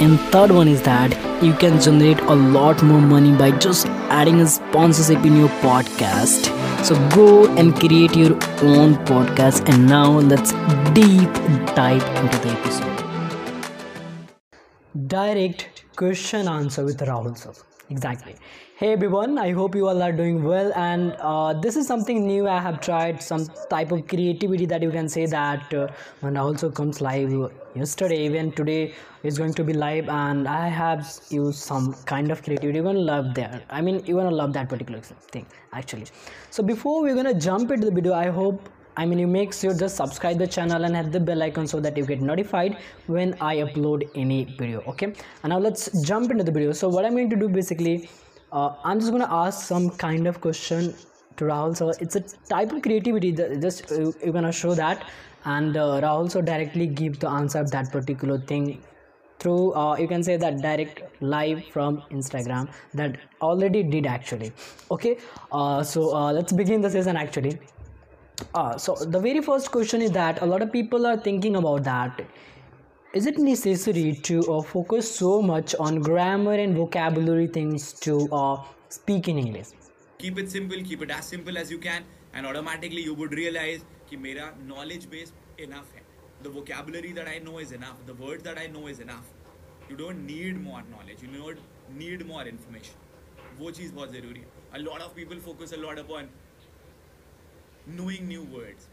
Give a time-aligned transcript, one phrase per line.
[0.00, 3.86] And third one is that you can generate a lot more money by just
[4.18, 6.50] adding a sponsorship in your podcast.
[6.84, 9.68] So go and create your own podcast.
[9.68, 10.52] And now let's
[10.94, 11.32] deep
[11.74, 12.90] dive into the episode.
[15.06, 17.52] Direct question answer with Rahul sir.
[17.90, 18.34] Exactly.
[18.76, 20.72] Hey everyone, I hope you all are doing well.
[20.74, 22.48] And uh, this is something new.
[22.48, 25.88] I have tried some type of creativity that you can say that uh,
[26.20, 27.30] when also comes live
[27.74, 30.08] yesterday, even today is going to be live.
[30.08, 32.80] And I have used some kind of creativity.
[32.80, 36.06] Gonna love there I mean, you're gonna love that particular thing actually.
[36.50, 39.74] So before we're gonna jump into the video, I hope I mean, you make sure
[39.74, 43.34] just subscribe the channel and hit the bell icon so that you get notified when
[43.40, 44.82] I upload any video.
[44.86, 45.06] Okay,
[45.42, 46.72] and now let's jump into the video.
[46.72, 48.08] So what I'm going to do basically,
[48.52, 50.94] uh, I'm just gonna ask some kind of question
[51.36, 51.76] to Rahul.
[51.76, 55.04] So it's a type of creativity that just uh, you're gonna show that,
[55.44, 58.82] and uh, Rahul so directly give the answer of that particular thing
[59.40, 64.52] through uh, you can say that direct live from instagram that already did actually
[64.90, 65.18] okay
[65.52, 67.58] uh, so uh, let's begin the session actually
[68.54, 71.84] uh, so the very first question is that a lot of people are thinking about
[71.84, 72.26] that.
[73.14, 78.64] Is it necessary to uh, focus so much on grammar and vocabulary things to uh,
[78.88, 79.68] speak in english?
[80.18, 83.84] Keep it simple keep it as simple as you can and automatically you would realize
[84.10, 84.34] that my
[84.66, 86.02] knowledge base enough hai
[86.42, 88.04] the vocabulary that i know is enough.
[88.06, 89.32] The words that i know is enough.
[89.88, 91.22] You don't need more knowledge.
[91.22, 91.58] You don't
[92.02, 92.94] need more information.
[93.58, 94.44] wo cheez bahut hai
[94.78, 96.28] a lot of people focus a lot upon
[97.99, 98.87] knowing new words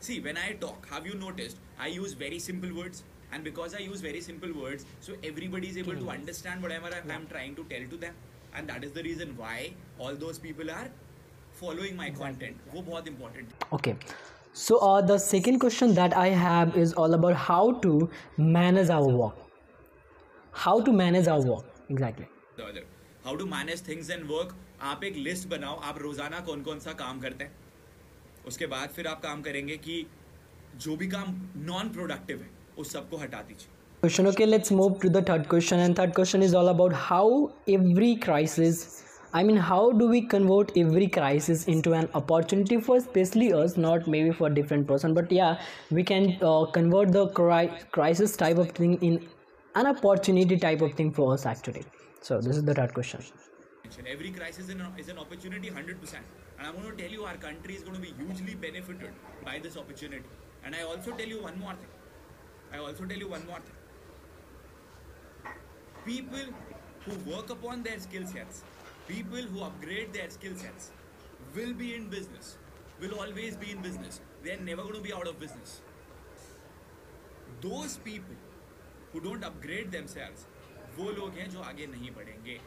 [0.00, 3.80] see when I talk have you noticed I use very simple words and because I
[3.84, 7.64] use very simple words so everybody is able to understand whatever I- I'm trying to
[7.72, 8.14] tell to them
[8.54, 9.56] and that is the reason why
[9.98, 10.86] all those people are
[11.62, 13.96] following my content वो बहुत important है okay
[14.64, 17.92] so uh, the second question that i have is all about how to
[18.56, 19.42] manage our work
[20.64, 22.26] how to manage our work exactly
[22.60, 22.84] the other
[23.26, 24.54] how to manage things and work
[24.92, 27.52] आप एक list बनाओ आप रोजाना कौन कौन सा काम करते हैं
[28.47, 30.05] उसके बाद फिर आप काम करेंगे कि
[30.75, 31.35] जो भी काम
[31.65, 33.67] नॉन प्रोडक्टिव है, उस सबको हटा दीजिए।
[34.03, 37.47] Question okay let's move to the third question and third question is all about how
[37.69, 38.85] every crisis
[39.35, 44.07] I mean how do we convert every crisis into an opportunity for specially us not
[44.23, 45.55] maybe for different person but yeah
[45.93, 49.19] we can convert the crisis type of thing in
[49.75, 51.83] an type of thing for us actually
[52.23, 53.19] so this is the third question
[54.06, 56.14] Every crisis is an, is an opportunity 100%.
[56.58, 59.12] And I'm going to tell you, our country is going to be hugely benefited
[59.44, 60.24] by this opportunity.
[60.64, 61.88] And I also tell you one more thing.
[62.72, 63.74] I also tell you one more thing.
[66.04, 66.54] People
[67.04, 68.62] who work upon their skill sets,
[69.08, 70.90] people who upgrade their skill sets,
[71.54, 72.56] will be in business,
[73.00, 74.20] will always be in business.
[74.42, 75.80] They're never going to be out of business.
[77.60, 78.34] Those people
[79.12, 80.46] who don't upgrade themselves,
[80.98, 82.58] वो लोग हैं जो आगे नहीं बढ़ेंगे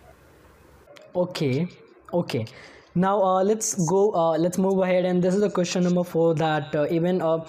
[1.14, 1.68] okay
[2.12, 2.46] okay.
[2.94, 6.34] Now uh, let's go uh, let's move ahead and this is the question number four
[6.34, 7.44] that uh, even uh,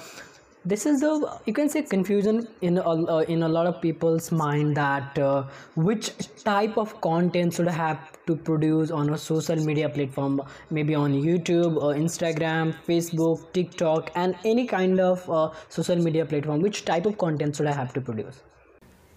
[0.66, 4.31] this is the you can say confusion in a, uh, in a lot of people's
[4.31, 5.44] mind that uh,
[5.75, 6.09] which
[6.44, 11.14] type of content should I have to produce on a social media platform maybe on
[11.14, 17.06] youtube or instagram facebook tiktok and any kind of uh, social media platform which type
[17.06, 18.42] of content should i have to produce?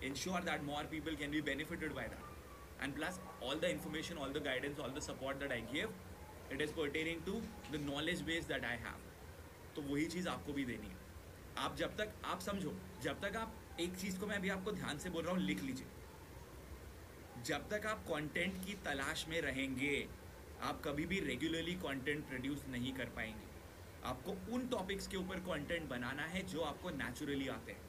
[0.03, 2.38] Ensure that more people can be benefited by that
[2.83, 5.91] and plus, all the information, all the guidance, all the support that i give,
[6.51, 7.41] it is pertaining to
[7.73, 9.05] the knowledge base that i have.
[9.77, 10.97] तो वही चीज़ आपको भी देनी है।
[11.59, 14.99] आप जब तक, आप समझो, जब तक आप एक चीज़ को मैं अभी आपको ध्यान
[14.99, 15.87] से बोल रहा हूँ, लिख लीजिए।
[17.45, 20.09] जब तक आप कंटेंट की तलाश में रहेंगे,
[20.63, 23.47] आप कभी भी रेगुलरली कंटेंट प्रोड्यूस नहीं कर पाएँगे।
[24.05, 27.81] आपको उन टॉपिक्स के ऊपर कंटेंट बनाना है जो आपको नेचुरली आते हैं।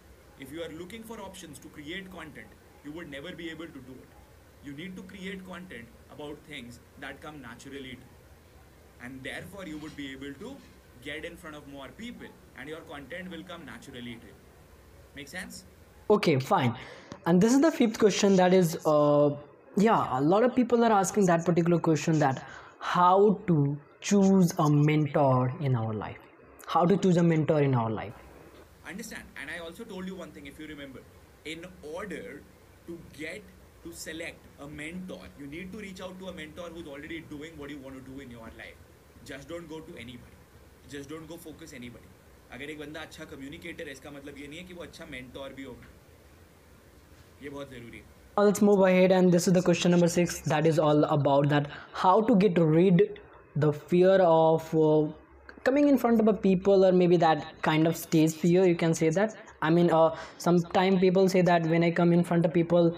[0.41, 2.49] If you are looking for options to create content
[2.85, 4.18] you would never be able to do it
[4.63, 9.95] You need to create content about things that come naturally to and therefore you would
[9.95, 10.55] be able to
[11.03, 12.27] get in front of more people
[12.57, 14.33] and your content will come naturally to you.
[15.15, 15.63] Make sense?
[16.09, 16.75] Okay, fine.
[17.25, 19.35] And this is the fifth question that is uh
[19.77, 22.45] yeah, a lot of people are asking that particular question that
[22.79, 26.17] how to choose a mentor in our life.
[26.65, 28.13] How to choose a mentor in our life.
[28.87, 29.23] Understand.
[29.39, 31.01] And I also told you one thing if you remember.
[31.45, 32.41] In order
[32.87, 33.41] to get
[33.88, 35.20] to to select a mentor.
[35.38, 38.12] You need to reach out to a mentor who's already doing what you want to
[38.12, 38.76] do in your life.
[39.24, 40.36] Just don't go to anybody.
[40.90, 42.06] Just don't go focus anybody.
[42.52, 45.52] अगर एक बंदा अच्छा communicator है इसका मतलब ये नहीं है कि वो अच्छा मेंटोर
[45.52, 45.86] भी होगा
[47.42, 48.04] ये बहुत ज़रूरी है
[48.36, 51.48] Now let's move ahead and this is the question number 6 that is all about
[51.48, 53.02] that how to get rid
[53.64, 55.06] the fear of uh,
[55.64, 58.94] coming in front of a people or maybe that kind of stage fear you can
[59.00, 62.52] say that i mean uh, sometimes people say that when i come in front of
[62.52, 62.96] people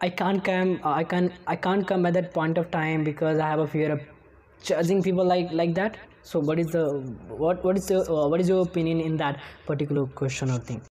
[0.00, 3.38] i can't come uh, i can i can't come at that point of time because
[3.38, 4.00] i have a fear of
[4.70, 5.98] judging people like like that
[6.30, 6.84] so what is the
[7.44, 9.40] what what is the uh, what is your opinion in that
[9.70, 10.82] particular question or thing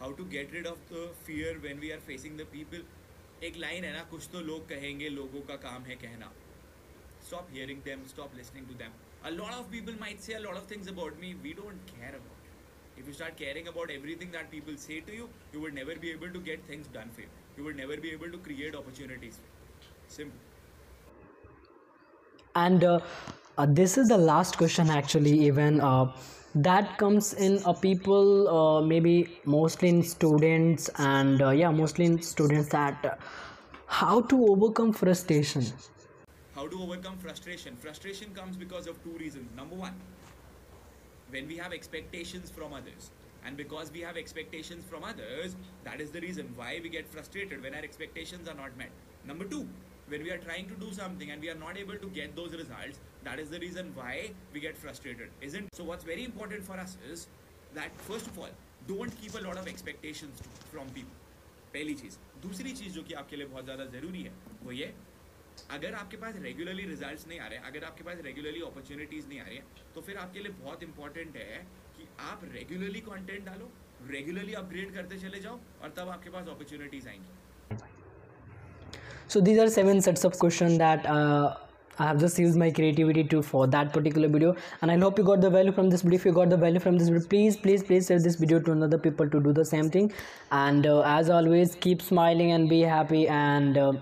[0.00, 2.82] how to get rid of the fear when we are facing the people
[3.48, 6.30] एक line है ना कुछ तो लोग कहेंगे लोगों का काम है कहना
[7.26, 8.96] stop hearing them stop listening to them
[9.30, 12.14] a lot of people might say a lot of things about me we don't care
[12.20, 12.35] about it
[12.97, 16.11] if you start caring about everything that people say to you you would never be
[16.11, 17.27] able to get things done for you.
[17.57, 19.39] You would never be able to create opportunities
[20.07, 20.39] simple.
[22.55, 22.99] And uh,
[23.57, 26.11] uh, this is the last question actually even uh,
[26.55, 32.21] that comes in uh, people uh, maybe mostly in students and uh, yeah mostly in
[32.21, 33.15] students that uh,
[33.87, 35.65] how to overcome frustration?
[36.55, 37.75] How to overcome frustration?
[37.77, 39.55] Frustration comes because of two reasons.
[39.55, 39.93] Number one
[41.30, 43.10] when we have expectations from others
[43.44, 47.62] and because we have expectations from others that is the reason why we get frustrated
[47.62, 48.90] when our expectations are not met
[49.26, 49.66] number two
[50.08, 52.52] when we are trying to do something and we are not able to get those
[52.52, 56.78] results that is the reason why we get frustrated isn't so what's very important for
[56.84, 57.26] us is
[57.74, 58.54] that first of all
[58.86, 60.40] don't keep a lot of expectations
[60.70, 61.18] from people
[61.74, 64.92] पहली चीज़ दूसरी चीज़ जो कि आपके लिए बहुत ज़्यादा ज़रूरी है वो ये
[65.71, 69.45] अगर आपके पास रेगुलरली रिजल्ट्स नहीं आ रहे अगर आपके पास रेगुलरली अपॉर्चुनिटीज़ नहीं आ
[69.47, 69.63] रही है
[69.95, 71.65] तो फिर आपके लिए बहुत इंपॉर्टेंट है
[71.97, 73.69] कि आप रेगुलरली कंटेंट डालो
[74.11, 77.35] रेगुलरली अपग्रेड करते चले जाओ और तब आपके पास अपॉर्चुनिटीज़ आएँगी
[79.45, 81.55] these are seven sets of questions that uh,
[81.99, 85.23] I have just used my creativity to for that particular video and I hope you
[85.29, 87.57] got the value from this video if you got the value from this video please
[87.57, 90.11] please please share this video to another people to do the same thing
[90.51, 93.93] and uh, as always keep smiling and be happy and uh,